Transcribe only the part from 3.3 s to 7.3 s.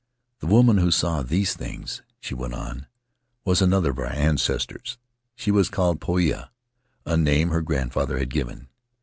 "was another of our ancestors. She was called Poia, a